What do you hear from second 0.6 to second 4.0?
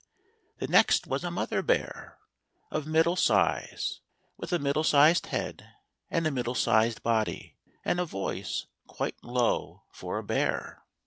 next was a mother bear, of mid dle size,